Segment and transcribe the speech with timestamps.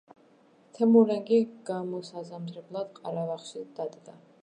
[0.77, 1.37] თემურლენგი
[1.71, 4.23] გამოსაზამთრებლად ყარაბაღში დადგა.